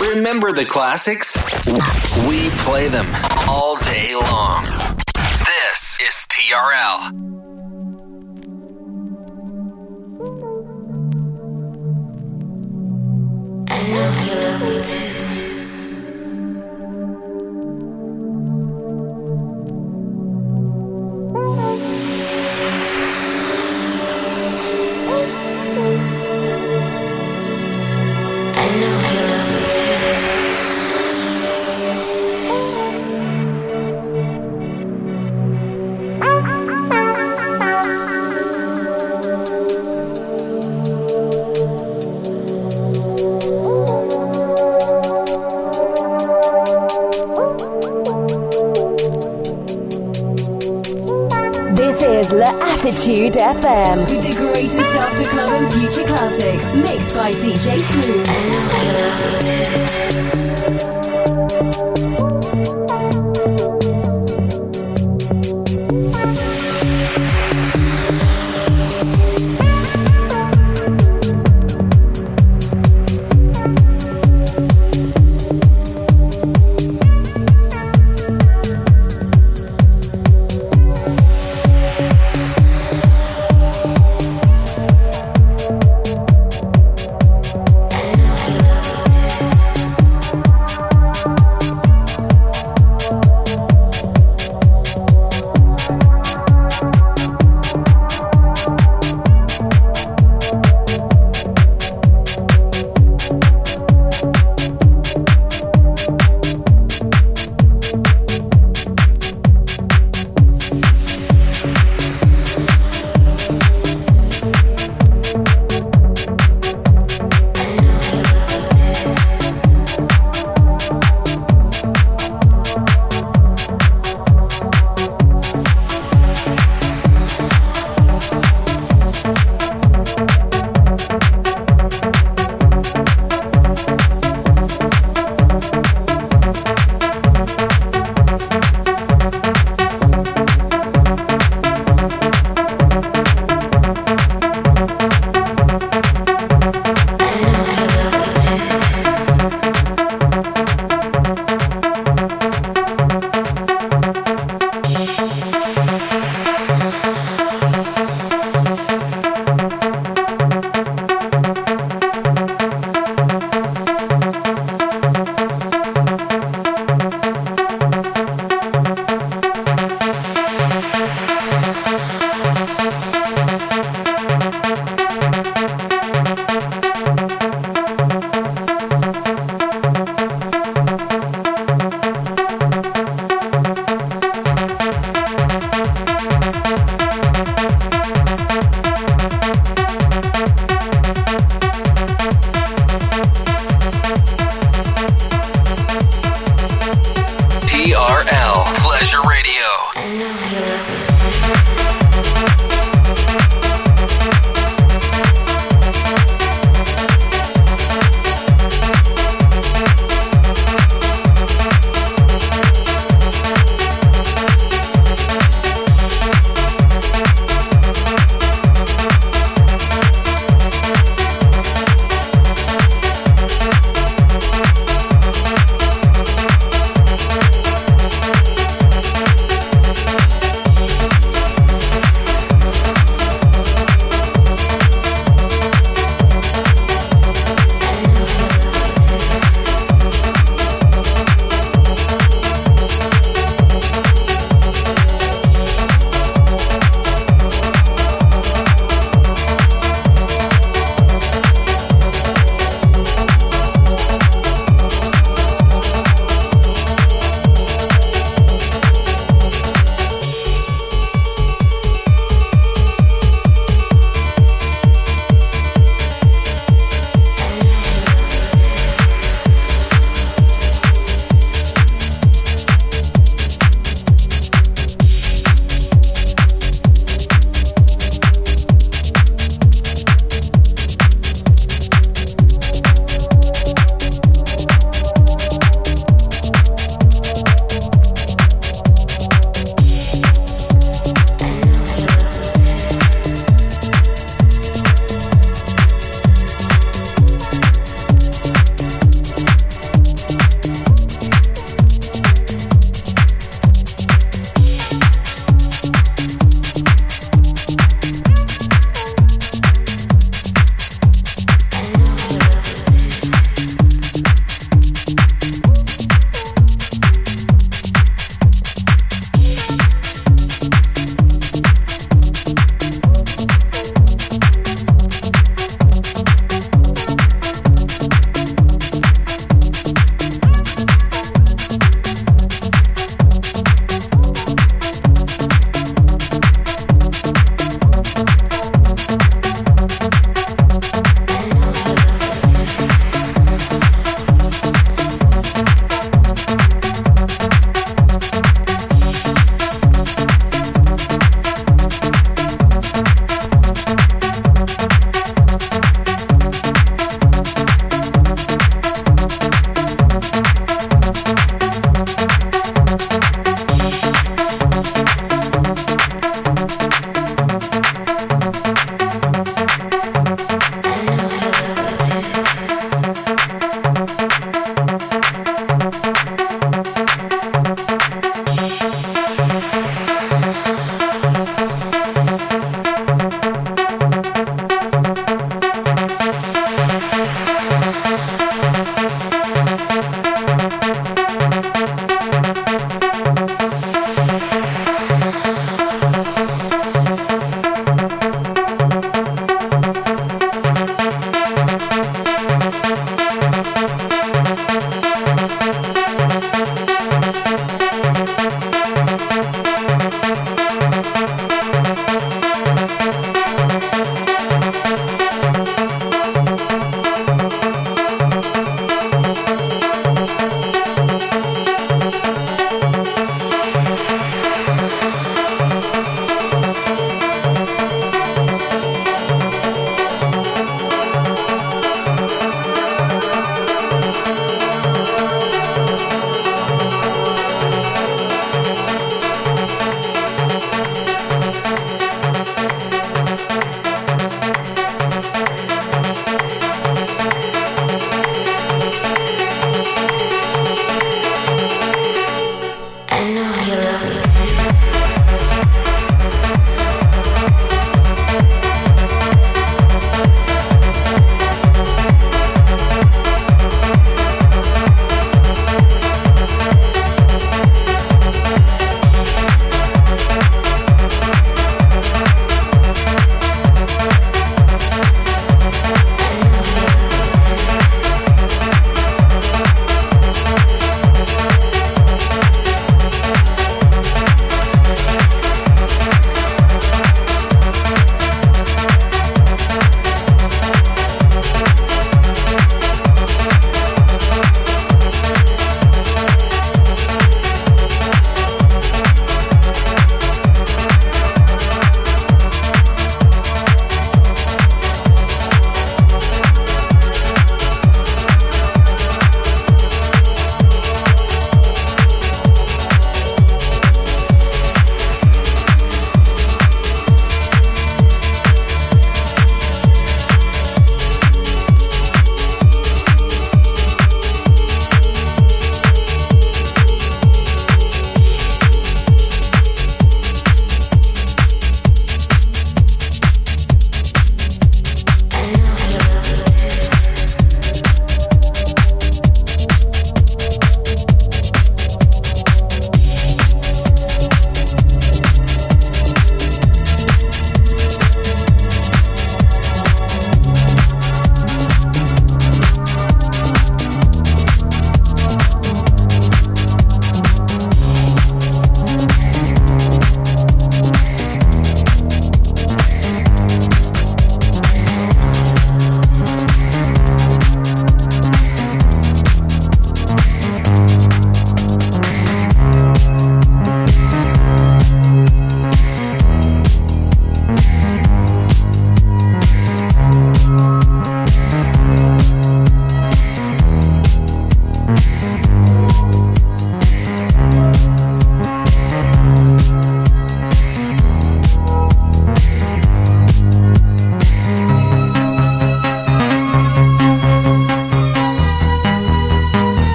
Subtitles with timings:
[0.00, 1.36] Remember the classics?
[2.26, 3.06] We play them
[3.46, 4.64] all day long.
[5.14, 7.12] This is TRL.
[13.68, 15.59] I know you love me too.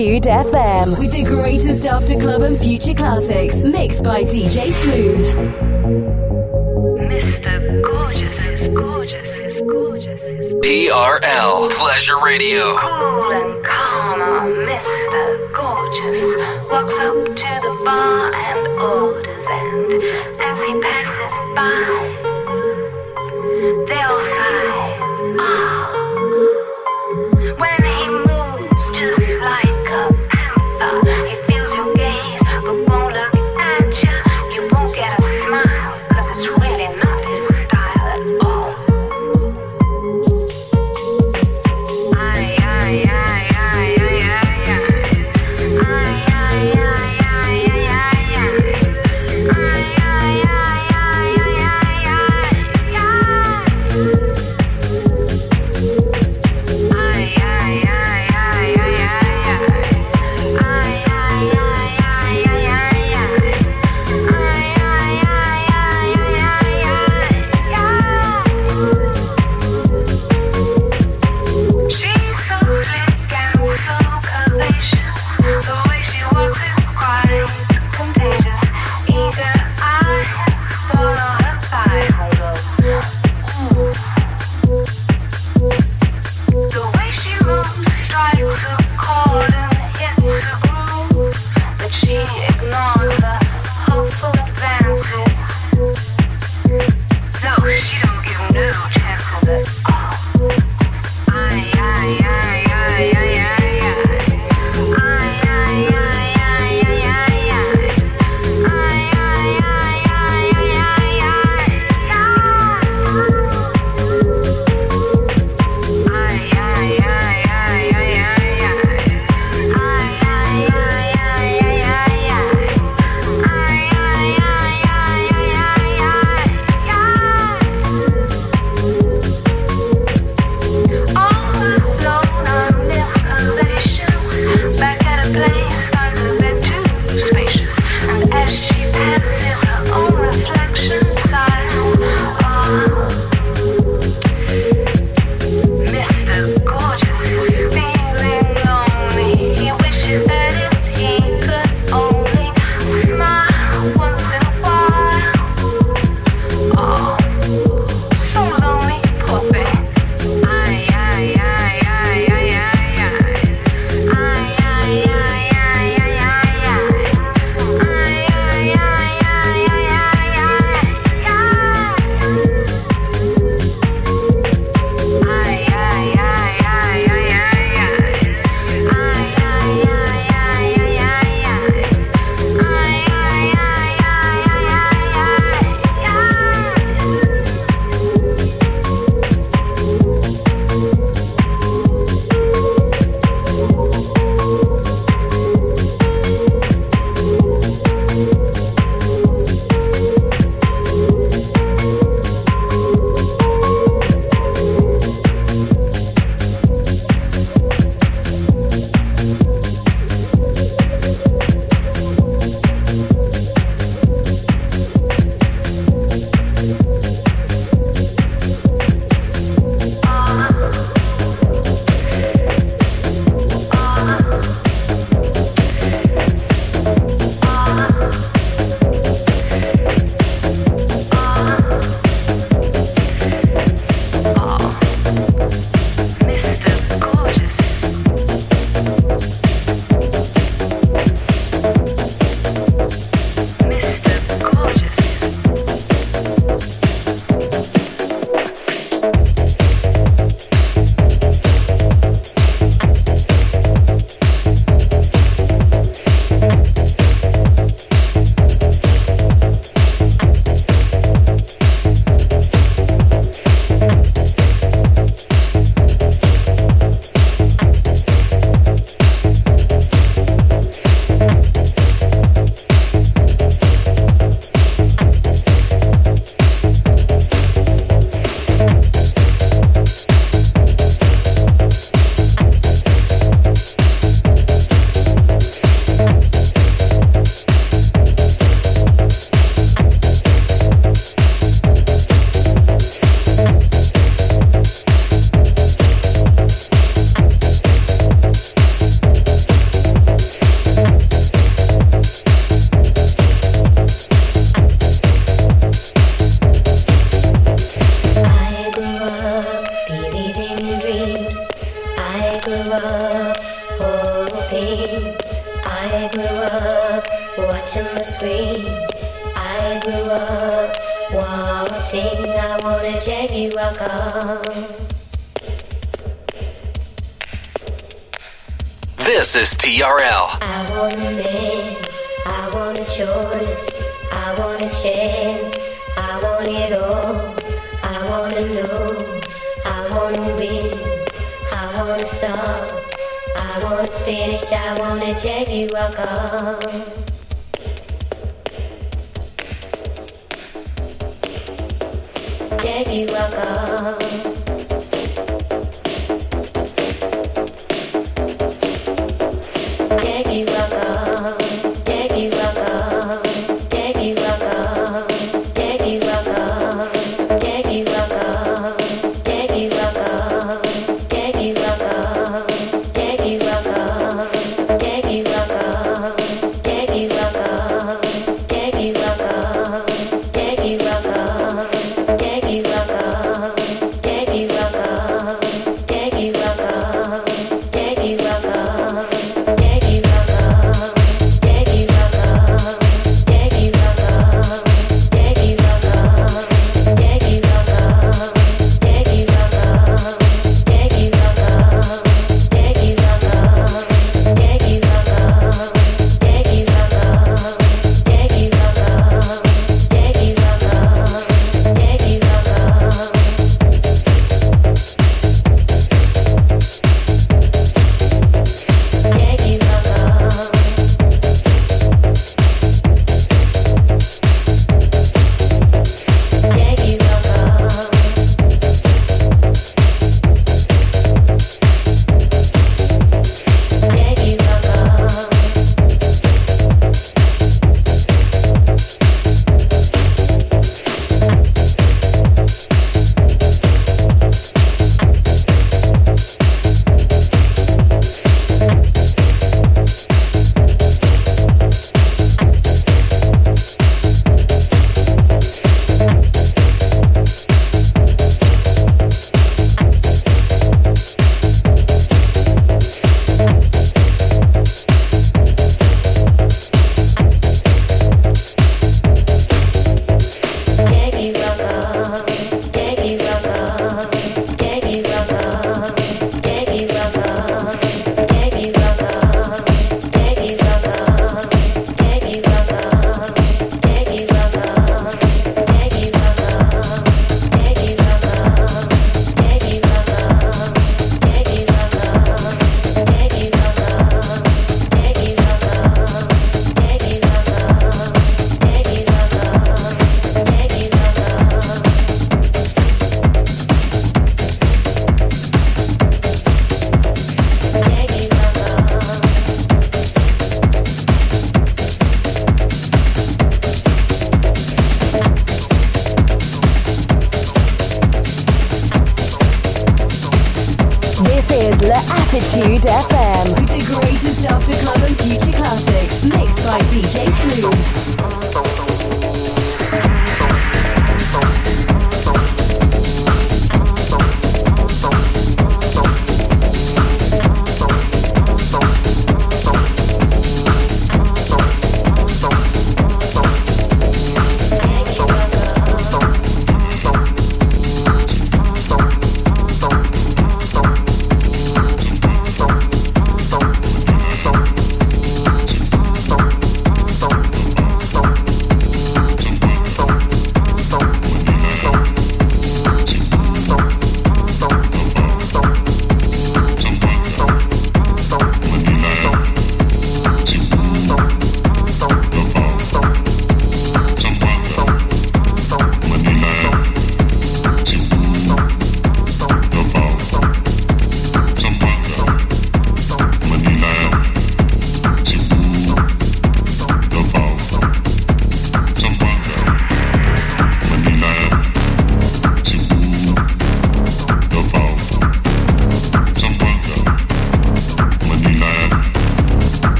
[0.00, 5.34] Dude FM with the greatest after club and future classics mixed by DJ Smooth.
[7.10, 7.82] Mr.
[7.82, 13.19] Gorgeous is gorgeous is gorgeous is TRL Pleasure Radio.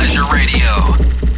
[0.00, 1.29] Pleasure Radio.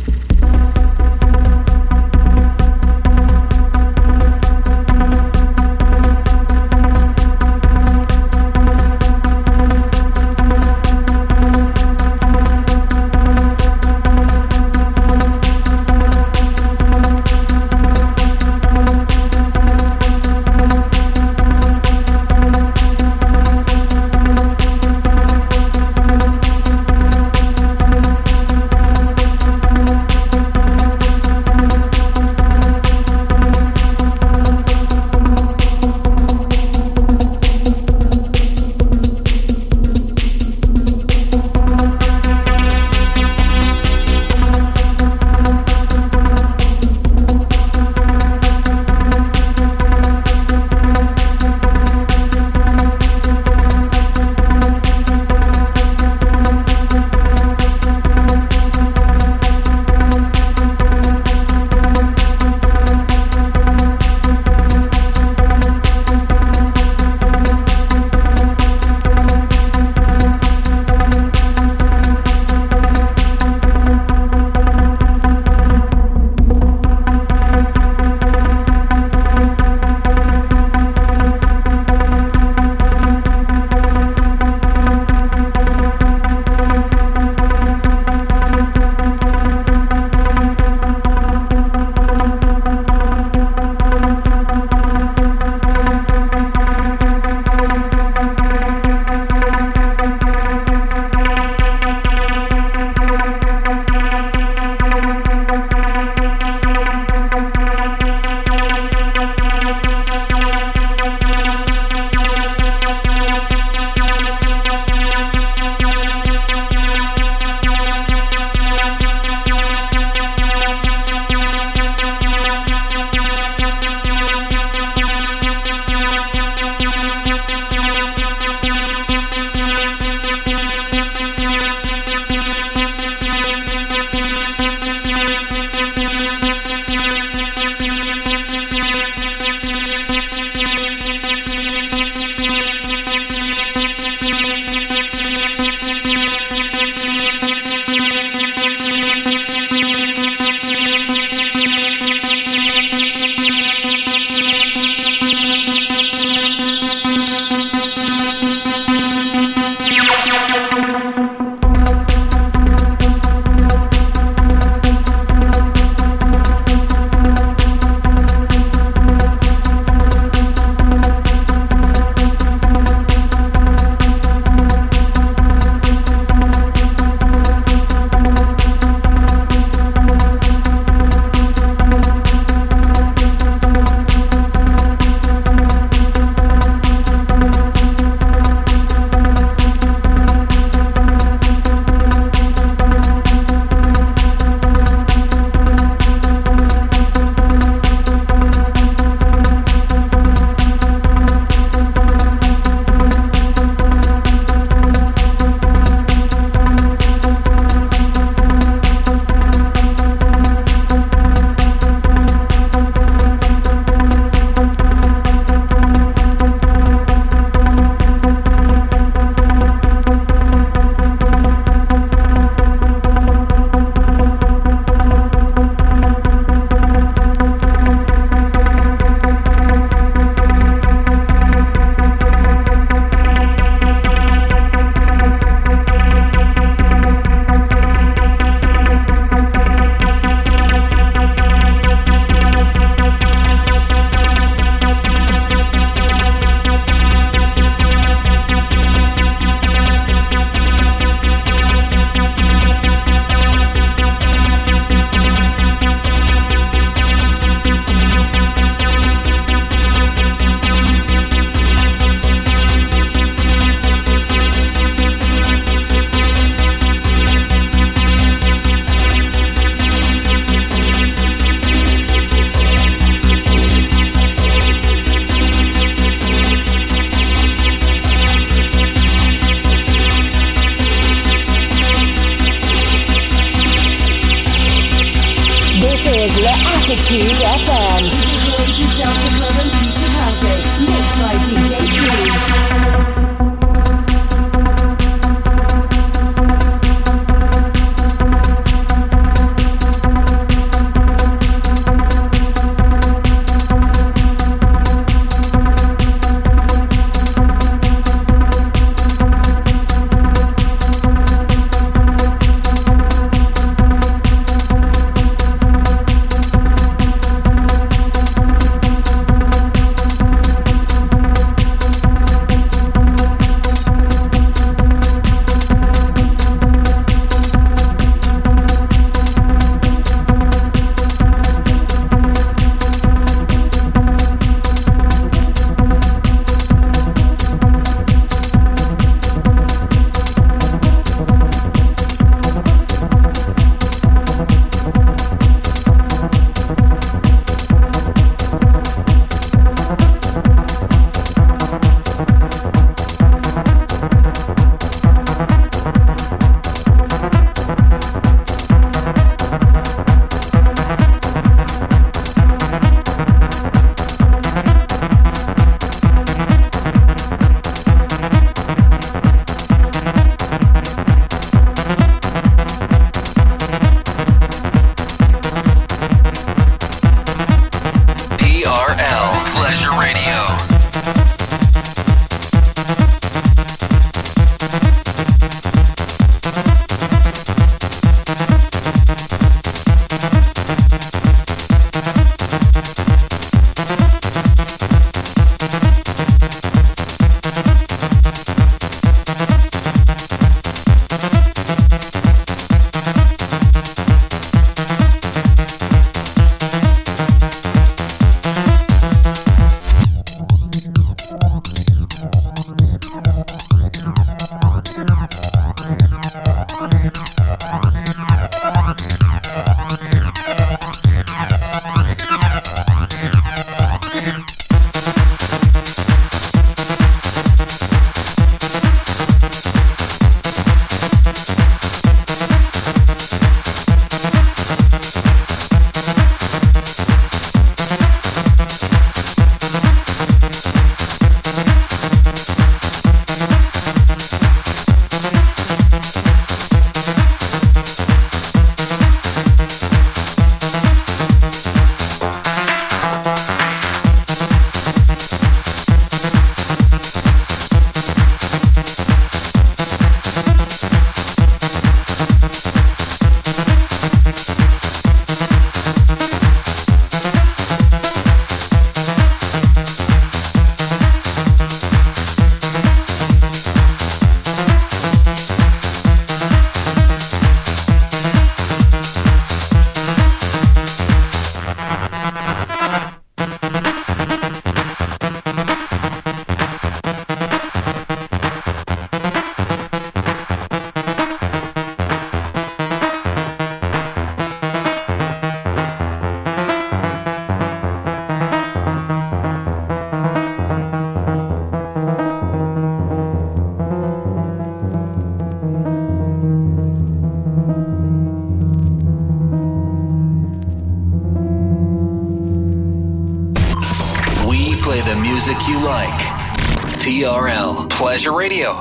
[518.12, 518.72] Pleasure Radio.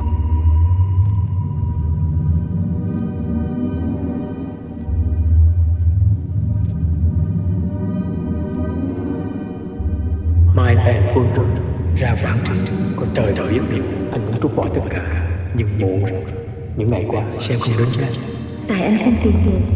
[10.56, 11.46] Mai bèn phương rồi
[11.98, 15.80] ra quảng trường Có trời đã biết được Anh muốn trút bỏ tất cả Nhưng
[15.80, 16.22] muộn rồi
[16.76, 18.08] Những ngày qua xem không đến ra
[18.68, 19.76] Tại anh không tìm được.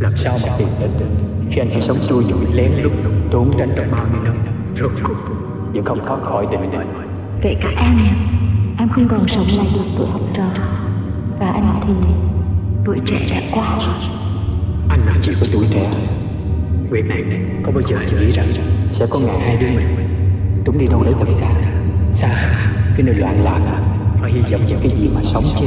[0.00, 1.10] Làm sao mà tìm đến được?
[1.50, 2.92] Khi anh chỉ sống chui dụi lén lút
[3.30, 4.36] Trốn tránh trong bao nhiêu năm
[4.76, 5.16] Rốt cuộc
[5.74, 6.88] Vẫn không thoát khỏi định mệnh
[7.42, 8.45] Kể cả em Em
[8.96, 10.44] không còn sống lại được tuổi học trò.
[11.38, 11.92] Và anh thì
[12.84, 13.78] Tuổi trẻ đã qua.
[13.78, 14.10] Rồi
[14.88, 15.90] Anh là chỉ có tuổi trẻ.
[16.90, 17.22] Việc này
[17.62, 18.52] có bao giờ chị nghĩ rằng
[18.92, 19.96] Sẽ có ngày hai đứa mình
[20.64, 21.50] Chúng đi đâu đấy thật xa?
[22.12, 22.48] Xa xa.
[22.96, 23.60] Cái nơi loạn lạc.
[24.22, 25.66] Và hy vọng vào cái gì mà sống chứ